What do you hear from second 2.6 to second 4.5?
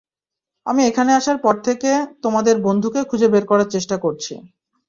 বন্ধুকে খুঁজে বের করার চেষ্টা করছি।